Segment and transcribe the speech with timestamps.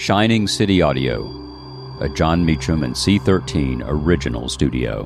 [0.00, 1.26] Shining City Audio,
[2.00, 5.02] a Jon Meacham and C13 original studio.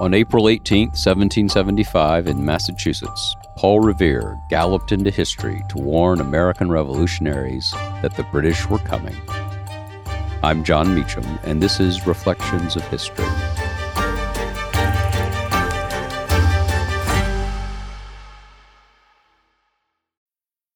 [0.00, 7.70] On April 18, 1775, in Massachusetts, Paul Revere galloped into history to warn American revolutionaries
[8.02, 9.16] that the British were coming.
[10.42, 13.24] I'm Jon Meacham, and this is Reflections of History.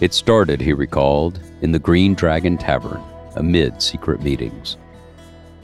[0.00, 3.02] It started, he recalled, in the Green Dragon Tavern,
[3.36, 4.78] amid secret meetings.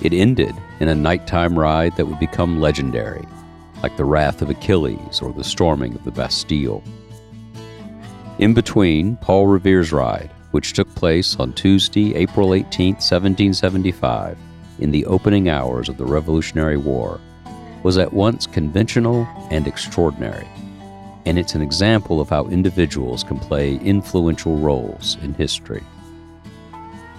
[0.03, 3.25] It ended in a nighttime ride that would become legendary,
[3.83, 6.85] like the Wrath of Achilles or the storming of the Bastille.
[8.39, 14.37] In between, Paul Revere's ride, which took place on Tuesday, April 18, 1775,
[14.81, 17.19] in the opening hours of the Revolutionary War,
[17.83, 20.47] was at once conventional and extraordinary
[21.27, 25.83] and it's an example of how individuals can play influential roles in history.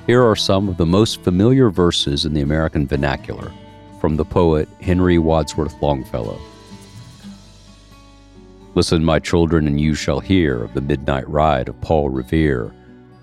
[0.07, 3.51] Here are some of the most familiar verses in the American vernacular
[3.99, 6.39] from the poet Henry Wadsworth Longfellow.
[8.73, 12.73] Listen, my children, and you shall hear of the midnight ride of Paul Revere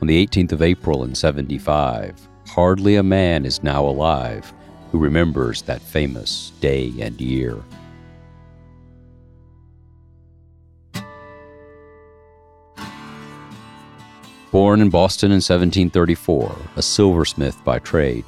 [0.03, 2.29] on the 18th of April in 75.
[2.49, 4.53] Hardly a man is now alive
[4.91, 7.57] who remembers that famous day and year.
[14.55, 18.25] Born in Boston in 1734, a silversmith by trade,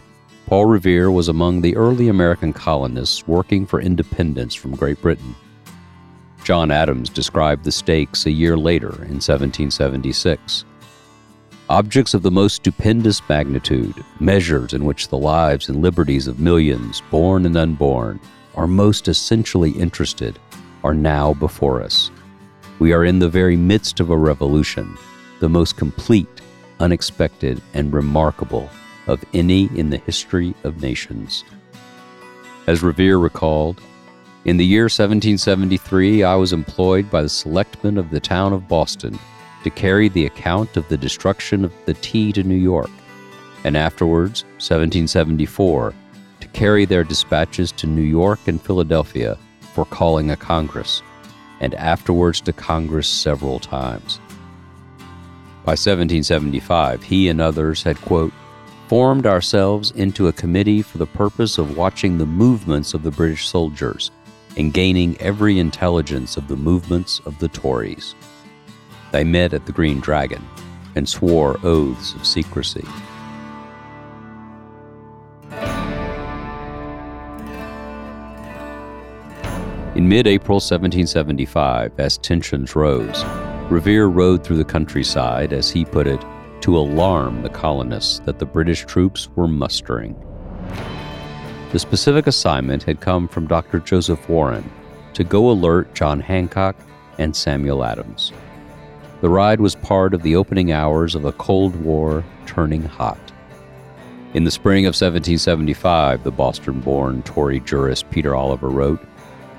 [0.46, 5.36] Paul Revere was among the early American colonists working for independence from Great Britain.
[6.42, 10.64] John Adams described the stakes a year later in 1776.
[11.68, 17.02] Objects of the most stupendous magnitude, measures in which the lives and liberties of millions,
[17.08, 18.18] born and unborn,
[18.56, 20.40] are most essentially interested,
[20.82, 22.10] are now before us.
[22.80, 24.98] We are in the very midst of a revolution
[25.40, 26.40] the most complete,
[26.80, 28.70] unexpected, and remarkable
[29.06, 31.44] of any in the history of nations.
[32.66, 33.80] As Revere recalled,
[34.44, 39.18] in the year 1773, I was employed by the selectmen of the town of Boston
[39.64, 42.90] to carry the account of the destruction of the tea to New York,
[43.64, 45.92] and afterwards, 1774,
[46.40, 49.36] to carry their dispatches to New York and Philadelphia
[49.74, 51.02] for calling a Congress,
[51.60, 54.20] and afterwards to Congress several times.
[55.66, 58.32] By 1775, he and others had, quote,
[58.86, 63.48] formed ourselves into a committee for the purpose of watching the movements of the British
[63.48, 64.12] soldiers
[64.56, 68.14] and gaining every intelligence of the movements of the Tories.
[69.10, 70.46] They met at the Green Dragon
[70.94, 72.86] and swore oaths of secrecy.
[79.96, 83.24] In mid April 1775, as tensions rose,
[83.68, 86.24] Revere rode through the countryside, as he put it,
[86.60, 90.14] to alarm the colonists that the British troops were mustering.
[91.72, 93.80] The specific assignment had come from Dr.
[93.80, 94.70] Joseph Warren
[95.14, 96.76] to go alert John Hancock
[97.18, 98.32] and Samuel Adams.
[99.20, 103.18] The ride was part of the opening hours of a Cold War turning hot.
[104.34, 109.04] In the spring of 1775, the Boston born Tory jurist Peter Oliver wrote,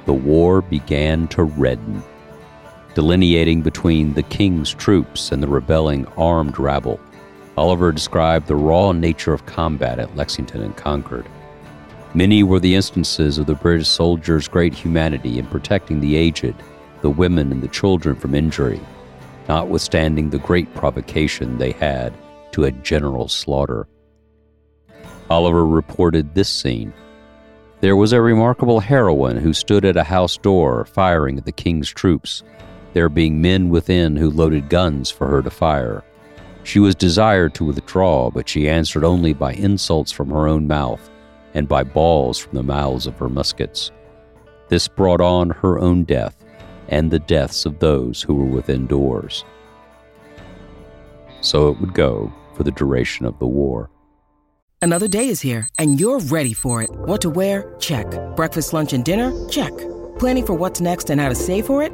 [0.06, 2.02] the war began to redden
[2.98, 7.00] delineating between the king's troops and the rebelling armed rabble.
[7.56, 11.28] Oliver described the raw nature of combat at Lexington and Concord.
[12.16, 16.56] Many were the instances of the British soldiers' great humanity in protecting the aged,
[17.02, 18.82] the women, and the children from injury,
[19.48, 22.12] notwithstanding the great provocation they had
[22.54, 23.88] to a general slaughter.
[25.30, 26.92] Oliver reported this scene.
[27.80, 31.92] There was a remarkable heroine who stood at a house door firing at the king's
[31.92, 32.42] troops
[32.98, 36.04] there being men within who loaded guns for her to fire.
[36.64, 41.08] She was desired to withdraw, but she answered only by insults from her own mouth
[41.54, 43.92] and by balls from the mouths of her muskets.
[44.70, 46.44] This brought on her own death
[46.88, 49.46] and the deaths of those who were within doors.
[51.42, 53.92] So it would go for the duration of the war.
[54.82, 56.90] Another day is here, and you're ready for it.
[56.90, 57.76] What to wear?
[57.78, 58.08] Check.
[58.36, 59.32] Breakfast, lunch, and dinner?
[59.50, 59.74] Check.
[60.18, 61.94] Planning for what's next and how to save for it?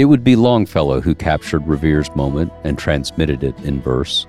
[0.00, 4.26] It would be Longfellow who captured Revere's moment and transmitted it in verse.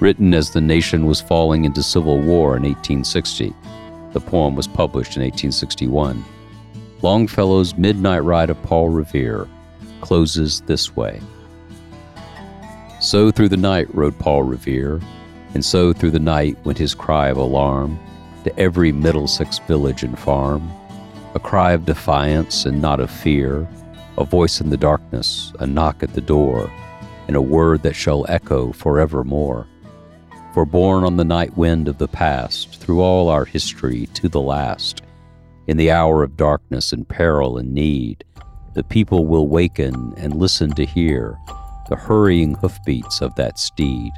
[0.00, 3.54] Written as the nation was falling into civil war in 1860,
[4.14, 6.24] the poem was published in 1861.
[7.02, 9.46] Longfellow's Midnight Ride of Paul Revere
[10.00, 11.20] closes this way.
[12.98, 15.02] So through the night rode Paul Revere,
[15.52, 17.98] and so through the night went his cry of alarm
[18.44, 20.66] to every Middlesex village and farm,
[21.34, 23.68] a cry of defiance and not of fear,
[24.18, 26.70] a voice in the darkness, a knock at the door,
[27.28, 29.66] and a word that shall echo forevermore.
[30.54, 34.40] For borne on the night wind of the past, through all our history to the
[34.40, 35.02] last,
[35.68, 38.24] in the hour of darkness and peril and need,
[38.74, 41.38] the people will waken and listen to hear
[41.88, 44.12] the hurrying hoofbeats of that steed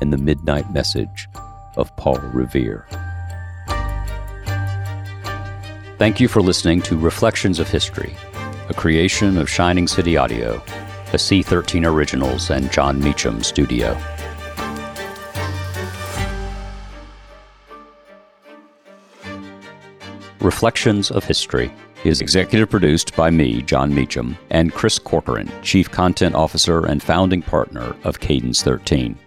[0.00, 1.28] and the midnight message
[1.76, 2.86] of Paul Revere.
[5.96, 8.16] Thank you for listening to Reflections of History
[8.68, 13.98] a creation of Shining City Audio, a C13 Originals and Jon Meacham studio.
[20.40, 21.72] Reflections of History
[22.04, 27.40] is executive produced by me, Jon Meacham, and Chris Corcoran, Chief Content Officer and founding
[27.40, 29.18] partner of Cadence 13.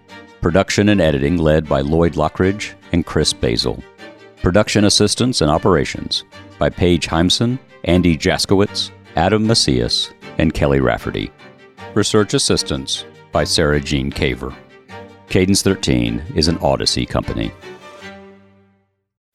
[0.41, 3.83] Production and editing led by Lloyd Lockridge and Chris Basil.
[4.43, 6.25] Production assistance and operations
[6.59, 11.31] by Paige Heimson, Andy Jaskowitz, Adam Macias, and Kelly Rafferty.
[11.93, 14.55] Research assistance by Sarah Jean Caver.
[15.27, 17.51] Cadence 13 is an Odyssey company.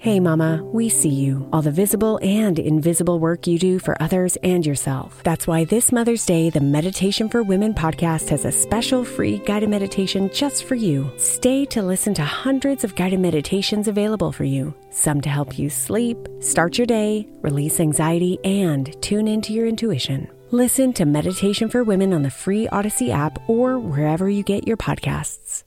[0.06, 4.36] Hey, Mama, we see you, all the visible and invisible work you do for others
[4.44, 5.20] and yourself.
[5.24, 9.68] That's why this Mother's Day, the Meditation for Women podcast has a special free guided
[9.68, 11.10] meditation just for you.
[11.16, 15.68] Stay to listen to hundreds of guided meditations available for you, some to help you
[15.68, 20.28] sleep, start your day, release anxiety, and tune into your intuition.
[20.52, 24.76] Listen to Meditation for Women on the free Odyssey app or wherever you get your
[24.76, 25.65] podcasts.